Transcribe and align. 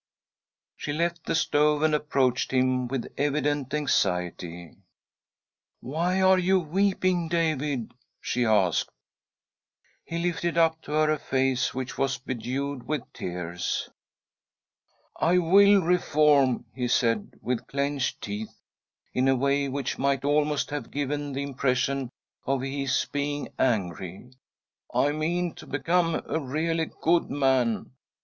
She 0.77 0.93
left 0.93 1.25
the 1.27 1.35
stove 1.35 1.83
and 1.83 1.93
approached 1.93 2.51
him 2.51 2.87
with 2.87 3.05
evident 3.19 3.71
anxiety." 3.71 4.73
Why 5.79 6.21
are 6.21 6.39
you 6.39 6.59
weeping, 6.59 7.27
David?" 7.27 7.93
she 8.19 8.43
asked. 8.43 8.89
He 10.03 10.17
lifted 10.17 10.57
up 10.57 10.81
to 10.81 10.93
her 10.93 11.11
a 11.11 11.19
face 11.19 11.75
which 11.75 11.99
was 11.99 12.17
bedewed 12.17 12.87
with 12.87 13.13
tears. 13.13 13.89
"I 15.17 15.37
will 15.37 15.83
reform," 15.83 16.65
he 16.73 16.87
said 16.87 17.35
with 17.39 17.67
clenched 17.67 18.21
teeth, 18.21 18.59
in• 19.13 19.25
a 19.31 19.35
way 19.35 19.69
which 19.69 19.99
might 19.99 20.25
almost 20.25 20.71
have 20.71 20.89
given 20.89 21.31
the 21.31 21.43
impression 21.43 22.09
of 22.47 22.63
his 22.63 23.05
being 23.11 23.49
angry. 23.59 24.31
"I 24.91 25.11
mean 25.11 25.53
to 25.53 25.67
become 25.67 26.23
a 26.25 26.39
really 26.39 26.89
good 27.03 27.29
man. 27.29 27.91